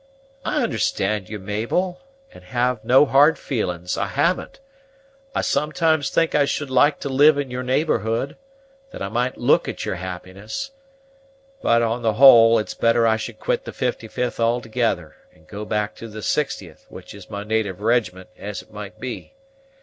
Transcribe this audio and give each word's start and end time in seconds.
"I 0.43 0.63
understand 0.63 1.29
you, 1.29 1.37
Mabel, 1.37 2.01
and 2.33 2.43
have 2.45 2.83
no 2.83 3.05
hard 3.05 3.37
feelings, 3.37 3.97
I 3.99 4.07
haven't. 4.07 4.59
I 5.35 5.41
sometimes 5.41 6.09
think 6.09 6.33
I 6.33 6.45
should 6.45 6.71
like 6.71 6.99
to 7.01 7.07
live 7.09 7.37
in 7.37 7.51
your 7.51 7.61
neighborhood, 7.61 8.35
that 8.89 9.03
I 9.03 9.09
might 9.09 9.37
look 9.37 9.67
at 9.69 9.85
your 9.85 9.97
happiness; 9.97 10.71
but, 11.61 11.83
on 11.83 12.01
the 12.01 12.13
whole, 12.13 12.57
it's 12.57 12.73
better 12.73 13.05
I 13.05 13.17
should 13.17 13.39
quit 13.39 13.63
the 13.65 13.71
55th 13.73 14.39
altogether, 14.39 15.17
and 15.35 15.45
go 15.47 15.65
back 15.65 15.93
to 15.97 16.07
the 16.07 16.21
60th, 16.21 16.87
which 16.89 17.13
is 17.13 17.29
my 17.29 17.43
natyve 17.43 17.79
rigiment, 17.79 18.29
as 18.39 18.63
it 18.63 18.73
might 18.73 18.99
be. 18.99 19.35